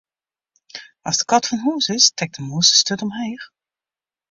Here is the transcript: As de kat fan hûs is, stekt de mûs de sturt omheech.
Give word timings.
As 1.09 1.17
de 1.19 1.25
kat 1.29 1.45
fan 1.49 1.59
hûs 1.65 1.85
is, 1.95 2.05
stekt 2.09 2.35
de 2.37 2.41
mûs 2.49 2.67
de 2.71 2.75
sturt 2.79 3.03
omheech. 3.05 3.45